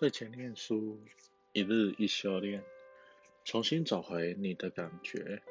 [0.00, 0.98] 睡前念书，
[1.52, 2.64] 一日一修炼，
[3.44, 5.42] 重新找回你的感觉。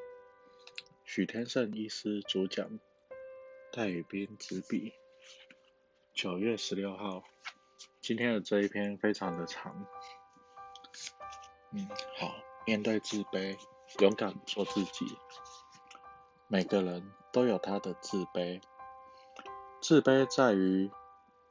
[1.06, 2.80] 许天胜医师主讲，
[3.72, 4.93] 戴宇斌执笔。
[6.16, 7.24] 九月十六号，
[8.02, 9.85] 今天的这一篇非常的长。
[11.70, 11.88] 嗯，
[12.18, 12.34] 好，
[12.66, 13.55] 面对自卑，
[14.00, 15.16] 勇敢做自己。
[16.47, 18.59] 每个人都有他的自卑，
[19.79, 20.89] 自卑在于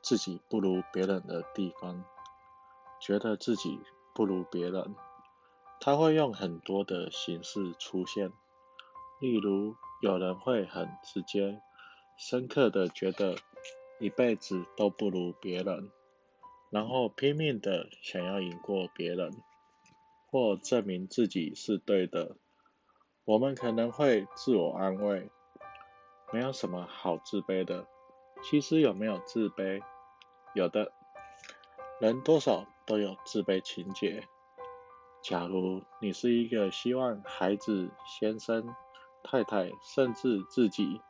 [0.03, 2.05] 自己不如别人的地方。
[3.01, 3.81] 觉得自己
[4.15, 4.95] 不如别人，
[5.81, 8.33] 他会用很多的形式出现。
[9.21, 11.61] 例如，有人会很直接、
[12.17, 13.37] 深刻的觉得
[13.99, 15.91] 一辈子都不如别人，
[16.71, 19.33] 然后拼命的想要赢过别人，
[20.31, 22.37] 或证明自己是对的。
[23.25, 25.31] 我们可能会自我安慰，
[26.33, 27.87] 没有什么好自卑的。
[28.43, 29.83] 其实有没有自卑？
[30.55, 30.93] 有的。
[32.01, 34.23] 人多少都有自卑情节。
[35.21, 38.73] 假如你是一个希望孩子、先生、
[39.25, 41.01] 太太，甚至自己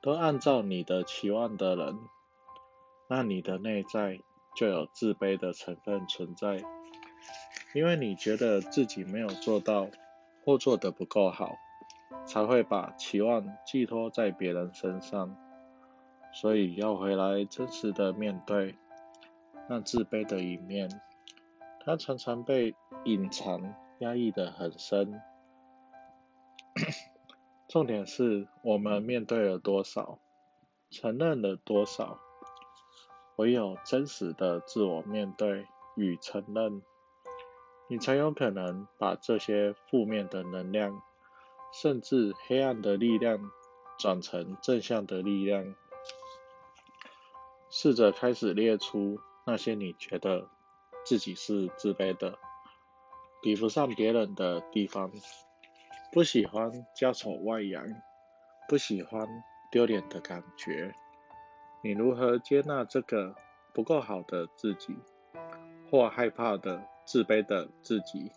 [0.00, 1.98] 都按照你的期望的人，
[3.08, 4.18] 那你的内在
[4.56, 6.64] 就有自卑的成分存在，
[7.74, 9.88] 因为你觉得自己没有做到
[10.46, 11.56] 或做得不够好，
[12.24, 15.36] 才会把期望寄托在别人身上。
[16.32, 18.76] 所以要回来真实的面对。
[19.68, 20.88] 那自卑的一面，
[21.84, 25.20] 它常常被隐藏、压抑的很深。
[27.68, 30.20] 重点是我们面对了多少，
[30.90, 32.20] 承认了多少。
[33.36, 36.82] 唯有真实的自我面对与承认，
[37.88, 41.02] 你才有可能把这些负面的能量，
[41.72, 43.50] 甚至黑暗的力量，
[43.98, 45.74] 转成正向的力量。
[47.68, 49.18] 试着开始列出。
[49.48, 50.48] 那些你觉得
[51.04, 52.36] 自己是自卑的，
[53.40, 55.12] 比不上别人的地方，
[56.10, 57.86] 不喜欢家丑外扬，
[58.68, 59.28] 不喜欢
[59.70, 60.92] 丢脸的感觉，
[61.80, 63.36] 你如何接纳这个
[63.72, 64.96] 不够好的自己，
[65.88, 68.32] 或害怕的自卑的自己？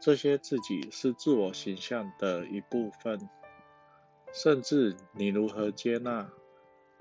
[0.00, 3.28] 这些自己是自我形象的一部分，
[4.32, 6.30] 甚至你如何接纳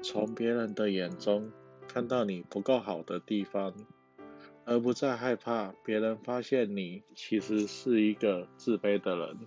[0.03, 1.51] 从别人的眼中？
[1.93, 3.73] 看到你不够好的地方，
[4.63, 9.39] 而不再害怕别人发现你其实是一个自卑的人，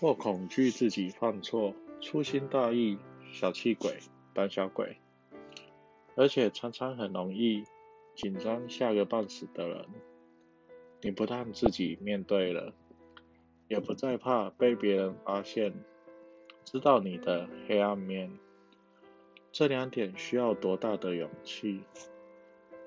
[0.00, 2.96] 或恐惧自己犯错、粗心大意、
[3.30, 3.98] 小气鬼、
[4.32, 4.96] 胆小鬼，
[6.14, 7.62] 而且常常很容易
[8.14, 9.86] 紧张、吓个半死的人，
[11.02, 12.72] 你不但自己面对了，
[13.68, 15.74] 也不再怕被别人发现，
[16.64, 18.30] 知道你的黑暗面。
[19.58, 21.80] 这两点需要多大的勇气？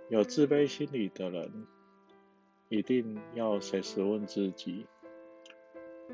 [0.07, 1.65] 有自卑心理的人，
[2.67, 4.85] 一定要随时问自己：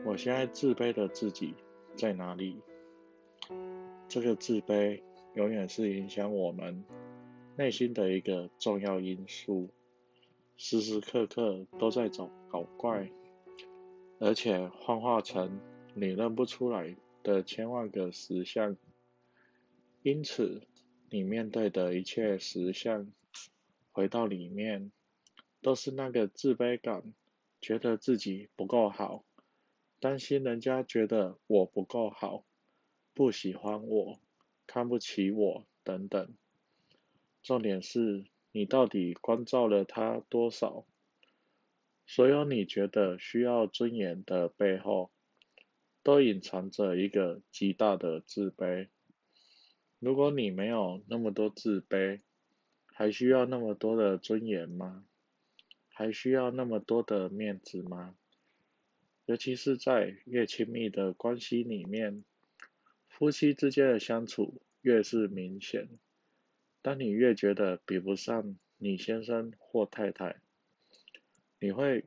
[0.06, 1.56] 我现在自卑的自己
[1.98, 2.62] 在哪里？
[4.08, 5.02] 这个自卑
[5.34, 6.86] 永远是影响我们
[7.58, 9.68] 内心的一个重要因素，
[10.56, 13.12] 时时刻刻都在找搞怪，
[14.20, 15.60] 而且幻化成
[15.94, 18.78] 你认不出来的千万个实相。
[20.06, 20.62] 因此，
[21.10, 23.12] 你面对的一切实相，
[23.92, 24.92] 回到里面，
[25.64, 27.16] 都是那个自卑感，
[27.60, 29.26] 觉得自己不够好，
[30.00, 32.46] 担心人家觉得我不够好，
[33.16, 34.20] 不喜欢我，
[34.68, 36.36] 看不起我等等。
[37.42, 40.86] 重点是你到底关照了他多少？
[42.06, 45.10] 所有你觉得需要尊严的背后，
[46.04, 48.90] 都隐藏着一个极大的自卑。
[50.06, 52.22] 如果你没有那么多自卑，
[52.86, 55.04] 还需要那么多的尊严吗？
[55.90, 58.16] 还需要那么多的面子吗？
[59.26, 62.24] 尤其是在越亲密的关系里面，
[63.10, 65.90] 夫妻之间的相处越是明显。
[66.84, 70.40] 当你越觉得比不上你先生或太太，
[71.60, 72.06] 你会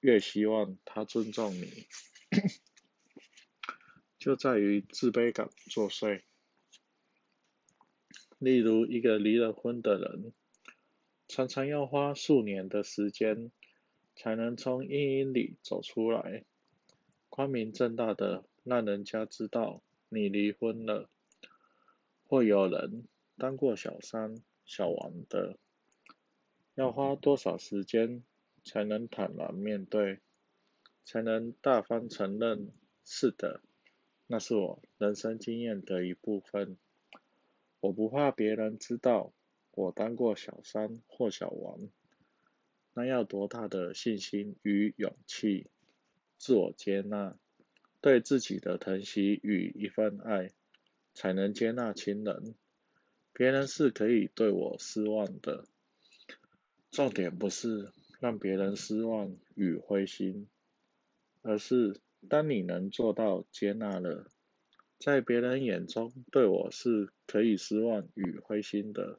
[0.00, 1.86] 越希望他尊重你，
[4.18, 6.22] 就在于自卑感作祟。
[8.38, 10.32] 例如，一个离了婚的人，
[11.26, 13.50] 常常要花数年的时间，
[14.14, 16.44] 才能从阴影里走出来，
[17.30, 21.08] 光明正大的让人家知道你离婚了。
[22.28, 23.04] 或有人
[23.38, 24.34] 当过小三、
[24.64, 25.56] 小王的，
[26.74, 28.22] 要花多少时间
[28.64, 30.18] 才能坦然面对，
[31.04, 32.70] 才能大方承认？
[33.04, 33.62] 是的，
[34.26, 36.76] 那是我人生经验的一部分。
[37.80, 39.32] 我不怕别人知道
[39.72, 41.78] 我当过小三或小王，
[42.94, 45.68] 那要多大的信心与勇气？
[46.38, 47.36] 自我接纳，
[48.00, 50.50] 对自己的疼惜与一份爱，
[51.14, 52.54] 才能接纳亲人。
[53.32, 55.66] 别人是可以对我失望的，
[56.90, 60.48] 重点不是让别人失望与灰心，
[61.42, 64.26] 而是当你能做到接纳了，
[64.98, 69.18] 在别人眼中对我是可以失望与灰心的。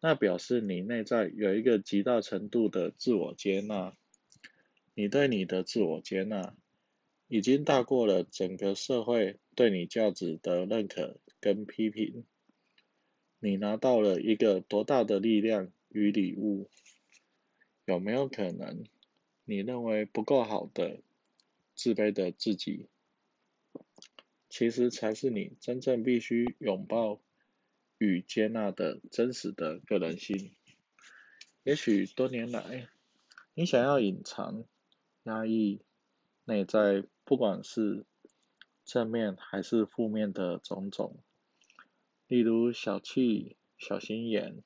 [0.00, 3.96] 那表示你内在有一个极大程度的自我接纳，
[4.94, 6.54] 你对你的自我接纳，
[7.28, 12.24] 已经大过了整个社会对你价值的认可跟批评。
[13.38, 16.68] 你拿到了一个多大的力量与礼物？
[17.84, 18.84] 有没有可能，
[19.44, 21.00] 你认为不够好的、
[21.74, 22.86] 自卑的自己，
[24.52, 27.22] 其实才是你真正必须拥抱？
[27.96, 30.54] 与接纳的真实的个人性。
[31.62, 32.88] 也许多年来，
[33.54, 34.64] 你想要隐藏、
[35.22, 35.80] 压抑
[36.44, 38.04] 内在，不管是
[38.84, 41.16] 正面还是负面的种种，
[42.26, 44.62] 例如小气、小心眼、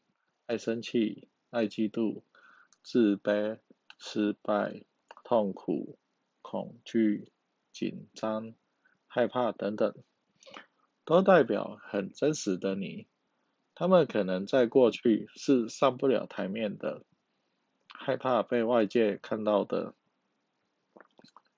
[0.47, 2.23] 爱生气、爱嫉妒、
[2.83, 3.61] 自卑、
[3.99, 4.83] 失败、
[5.23, 5.97] 痛苦、
[6.43, 7.31] 恐惧、
[7.71, 8.53] 紧张、
[9.17, 9.95] 害怕等等，
[11.07, 13.07] 都代表很真实的你。
[13.75, 17.03] 他们可能在过去是上不了台面的，
[17.89, 19.95] 害怕被外界看到的。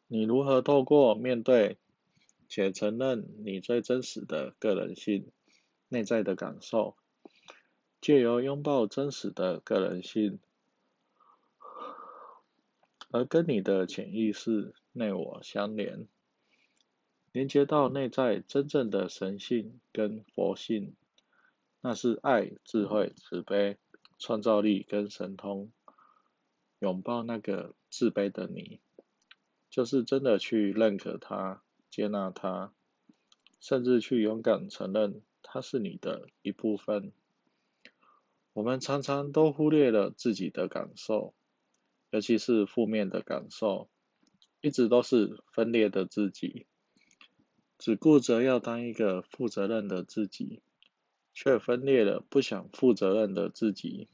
[0.06, 1.78] 你如何透过面对
[2.48, 5.32] 且承认你最真实的个人性、
[5.88, 6.94] 内在的感受，
[8.00, 10.38] 借由拥抱真实的个人性，
[13.10, 16.06] 而跟你的潜意识内我相连，
[17.32, 20.94] 连接到内在真正的神性跟佛性。
[21.80, 23.76] 那是爱、智慧、慈悲、
[24.18, 25.70] 创造力跟神通。
[26.80, 28.78] 拥抱那个自卑的你，
[29.68, 31.60] 就是真的去认可他、
[31.90, 32.72] 接纳他，
[33.58, 37.10] 甚至去勇敢承认他是你的一部分。
[38.52, 41.34] 我们常常都忽略了自己的感受，
[42.10, 43.88] 尤其是负面的感受，
[44.60, 46.66] 一直都是分裂的自己，
[47.78, 50.60] 只顾着要当一个负责任的自己。
[51.34, 54.08] 却分裂了不想负责任的自己，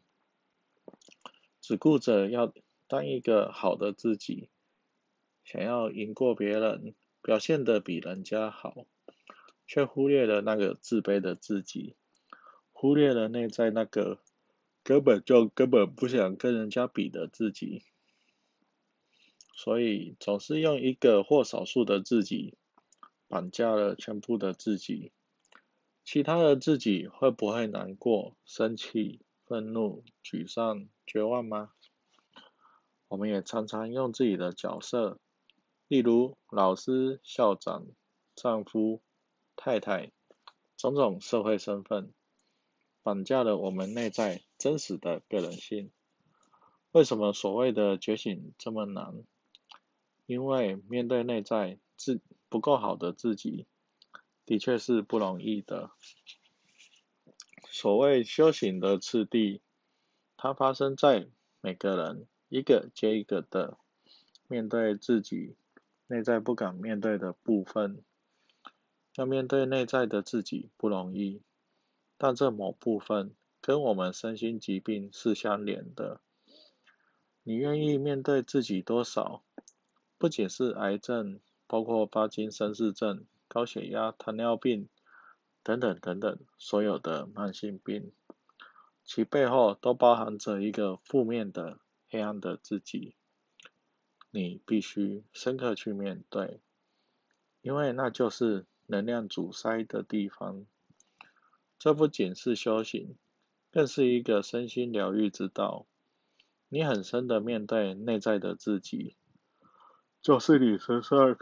[1.62, 2.52] 只顾着要
[2.86, 4.50] 当一个好的自己，
[5.42, 8.84] 想要赢过别人，表现的比人家好，
[9.66, 11.96] 却忽略了那个自卑的自己，
[12.74, 14.18] 忽略了内在那个
[14.82, 17.84] 根本就根本不想跟人家比的自己，
[19.54, 22.58] 所以总是用一个或少数的自己
[23.28, 25.12] 绑架了全部的自己。
[26.04, 31.72] 其他的自己会不会难过、生气、愤怒、沮丧、绝望吗？
[33.08, 35.18] 我们也常常用自己的角色，
[35.88, 37.86] 例如老师、校长、
[38.34, 39.00] 丈夫、
[39.56, 40.12] 太太，
[40.76, 42.12] 种种社会身份，
[43.02, 45.90] 绑架了我们内在真实的个人性。
[46.90, 49.24] 为什么所谓的觉醒这么难？
[50.26, 52.20] 因为面对内在自
[52.54, 53.66] 不够好的自己。
[54.46, 55.90] 的确是不容易的。
[57.68, 59.60] 所谓修行的次第，
[60.36, 61.26] 它发生在
[61.60, 63.76] 每个人一个接一个的
[64.46, 65.56] 面对自己
[66.06, 68.04] 内在不敢面对的部分。
[69.16, 71.42] 要面对内在的自己不容易，
[72.16, 76.20] 但这某部分跟我们身心疾病是相连的。
[77.42, 79.42] 你愿意面对自己多少？
[80.18, 83.24] 不仅是癌症，包括巴金森氏症。
[83.46, 84.88] 高血压、糖尿病
[85.62, 88.10] 等等等等，所有的慢性病，
[89.04, 91.78] 其背后都包含着一个负面的、
[92.08, 93.14] 黑暗的自己。
[94.32, 96.62] 你必须深刻去面对，
[97.60, 100.66] 因为那就是能量阻塞的地方。
[101.78, 103.16] 这不仅是修行，
[103.70, 105.86] 更是一个身心疗愈之道。
[106.68, 109.16] 你很深的面对内在的自己，
[110.20, 111.38] 就是你身上。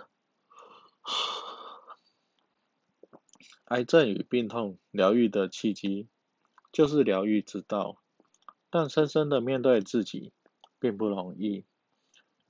[3.66, 6.08] 癌症与病痛疗愈的契机，
[6.70, 8.02] 就是疗愈之道。
[8.68, 10.32] 但深深的面对自己，
[10.78, 11.64] 并不容易，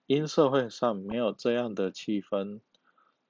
[0.07, 2.61] 因社会上没有这样的气氛，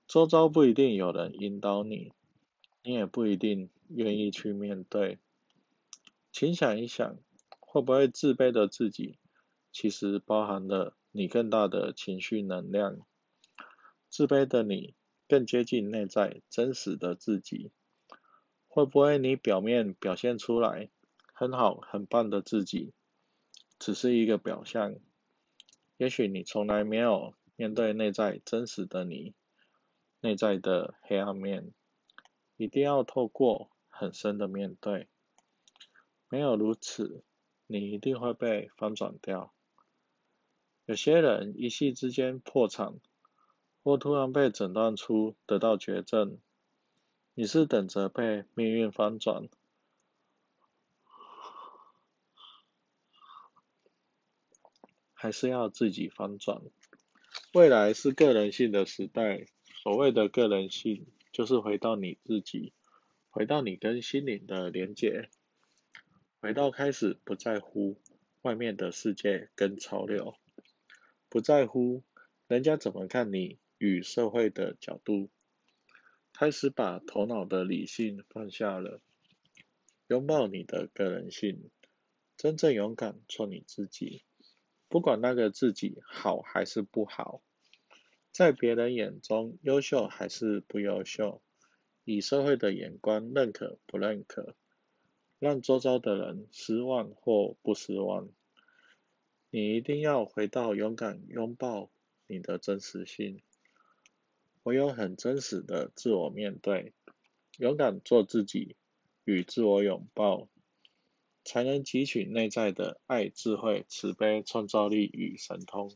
[0.07, 2.13] 周遭不一定有人引导你，
[2.83, 5.19] 你也不一定愿意去面对。
[6.31, 7.17] 请想一想，
[7.61, 9.19] 会不会自卑的自己，
[9.71, 12.99] 其实包含了你更大的情绪能量？
[14.09, 14.95] 自卑的你，
[15.33, 17.71] 更接近内在真实的自己。
[18.69, 20.91] 会不会你表面表现出来
[21.33, 22.93] 很好、很棒的自己，
[23.79, 24.95] 只是一个表象。
[25.97, 29.33] 也许你从来没有面对内在真实的你，
[30.21, 31.73] 内在的黑暗面，
[32.59, 35.09] 一定要透过很深的面对。
[36.29, 37.25] 没有如此，
[37.67, 39.55] 你一定会被翻转掉。
[40.85, 43.01] 有些人一夕之间破产，
[43.83, 46.39] 或突然被诊断出得到绝症，
[47.35, 49.49] 你是等着被命运翻转，
[55.13, 56.63] 还是要自己翻转？
[57.53, 59.47] 未来是个人性的时代，
[59.83, 62.73] 所谓的个人性，就是回到你自己，
[63.31, 65.29] 回到你跟心灵的连结，
[66.41, 68.01] 回到开始不在乎
[68.43, 70.37] 外面的世界跟潮流。
[71.29, 72.05] 不在乎
[72.47, 75.29] 人家怎么看你与社会的角度，
[76.33, 79.01] 开始把头脑的理性放下了，
[80.07, 81.69] 拥抱你的个人性，
[82.37, 84.23] 真正勇敢做你自己，
[84.89, 87.43] 不管那个自己好还是不好，
[88.31, 91.43] 在别人眼中优秀还是不优秀，
[92.05, 94.55] 以社会的眼光认可不认可，
[95.41, 98.29] 让周遭的人失望或不失望。
[99.51, 101.91] 你一定要回到勇敢拥抱
[102.29, 103.43] 你的真实性，
[104.63, 106.93] 唯有很真实的自我面对，
[107.59, 108.77] 勇敢做自己，
[109.25, 110.49] 与自我拥抱，
[111.45, 115.93] 才能汲取内在的爱、智慧、慈悲、创造力与神通。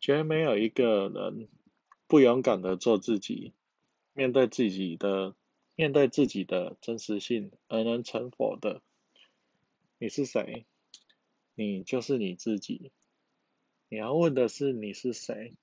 [0.00, 1.48] 绝没有一个人
[2.06, 3.52] 不勇敢的做自己，
[4.12, 5.34] 面对自己的
[5.74, 8.82] 面对自己的真实性而能成佛的。
[9.98, 10.66] 你是谁？
[11.54, 12.92] 你就是你自己，
[13.88, 15.54] 你要问的是你是谁，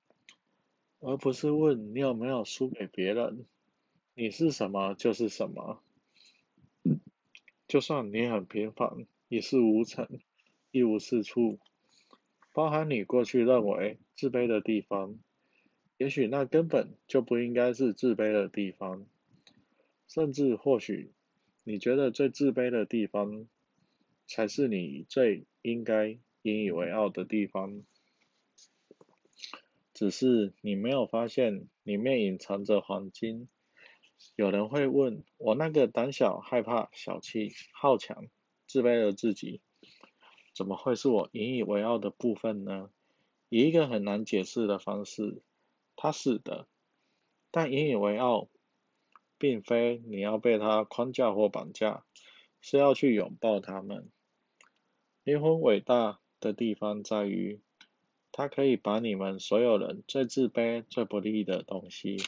[1.00, 3.44] 而不是问你有没有输给别人。
[4.14, 5.82] 你是什么就是什么，
[7.68, 10.08] 就算你很平凡，一事无成，
[10.70, 11.58] 一无是处，
[12.52, 15.18] 包含你过去认为自卑的地方，
[15.98, 19.06] 也许那根本就不应该是自卑的地方，
[20.08, 21.12] 甚至或许
[21.64, 23.46] 你觉得最自卑的地方。
[24.28, 27.84] 才是你最应该引以为傲的地方，
[29.96, 33.48] 只是你没有发现里面隐藏着黄金。
[34.34, 38.26] 有人会问我，那个胆小、害怕、小气、好强、
[38.66, 39.62] 自卑的自己，
[40.54, 42.90] 怎么会是我引以为傲的部分呢？
[43.48, 45.42] 以一个很难解释的方式，
[45.96, 46.68] 他是的，
[47.50, 48.50] 但引以为傲，
[49.38, 52.04] 并非你要被他框架或绑架，
[52.60, 54.10] 是要去拥抱他们。
[55.24, 57.62] 灵魂伟大的地方在于，
[58.38, 62.18] 它可以把你们所有人最自卑、最不利的东西，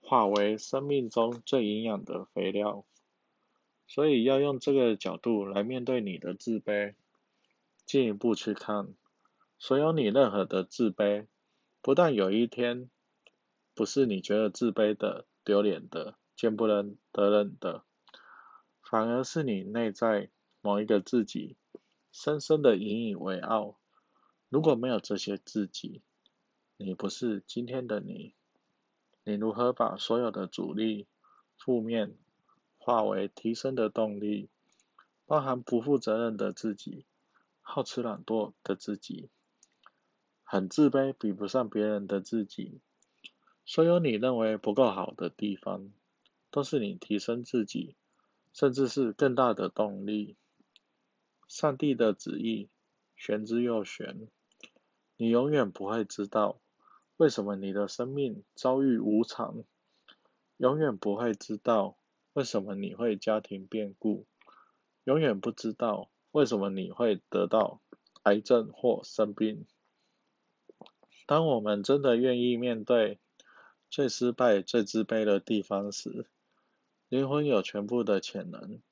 [0.00, 2.84] 化为生命中最营养的肥料。
[3.86, 6.94] 所以要用这个角度来面对你的自卑，
[7.86, 8.88] 进一步去看，
[9.60, 11.26] 所有你任何的自卑，
[11.80, 12.90] 不但有一天
[13.74, 16.82] 不是你觉得自卑的、丢脸的、见不得
[17.30, 17.84] 人的，
[18.82, 21.54] 反而是你内在某一个自己。
[22.10, 23.76] 深深的引以为傲。
[24.52, 26.02] 如果没有这些自己，
[26.76, 28.34] 你不是今天的你。
[29.24, 31.06] 你如何把所有的阻力、
[31.56, 32.18] 负面
[32.76, 34.50] 化为提升的动力？
[35.24, 37.06] 包含不负责任的自己、
[37.62, 39.30] 好吃懒惰的自己、
[40.44, 42.82] 很自卑、比不上别人的自己。
[43.64, 45.90] 所有你认为不够好的地方，
[46.50, 47.96] 都是你提升自己，
[48.52, 50.36] 甚至是更大的动力。
[51.48, 52.68] 上帝的旨意，
[53.16, 54.28] 玄之又玄。
[55.22, 56.60] 你永远不会知道，
[57.16, 59.62] 为什么你的生命遭遇无常；
[60.56, 61.96] 永远不会知道，
[62.32, 64.26] 为什么你会家庭变故；
[65.04, 67.80] 永远不知道，为什么你会得到
[68.24, 69.64] 癌症或生病。
[71.24, 73.20] 当我们真的愿意面对
[73.88, 76.26] 最失败、最自卑的地方时，
[77.08, 78.82] 灵魂有全部的潜能。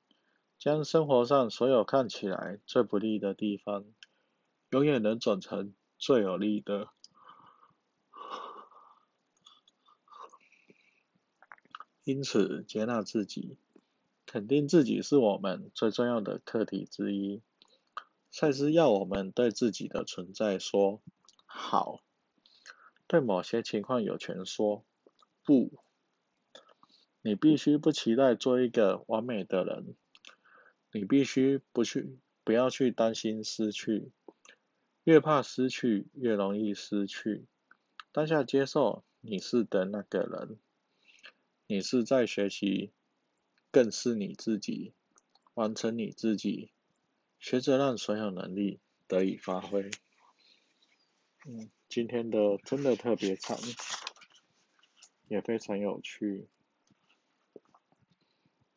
[0.57, 3.83] 将生活上所有看起来最不利的地方，
[4.69, 6.89] 永远能转成最有利的。
[12.03, 13.59] 因此，接纳自己、
[14.25, 17.43] 肯定自己是我们最重要的课题之一。
[18.31, 20.99] 赛斯要我们对自己的存在说
[21.45, 21.99] “好”，
[23.05, 24.83] 对某些情况有权说
[25.45, 25.83] “不”。
[27.21, 29.95] 你必须不期待做一个完美的人。
[30.91, 34.11] 你必须不去，不要去担心失去，
[35.03, 37.45] 越怕失去，越容易失去。
[38.11, 40.59] 当下接受你是的那个人，
[41.67, 42.91] 你是在学习，
[43.71, 44.93] 更是你自己。
[45.53, 46.71] 完成你自己，
[47.37, 49.91] 学着让所有能力得以发挥。
[51.45, 53.59] 嗯，今天的真的特别长，
[55.27, 56.47] 也非常有趣。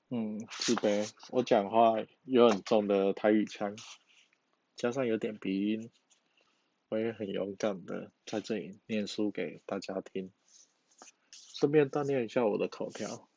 [0.08, 3.76] 嗯，自卑，我讲话有很重的台语腔，
[4.74, 5.90] 加上有点鼻音，
[6.94, 10.30] 我也很勇敢的在这里念书给大家听，
[11.32, 13.28] 顺便锻炼一下我的口条。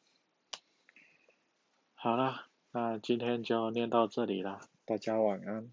[1.95, 5.71] 好啦，那今天就念到这里啦，大家晚安。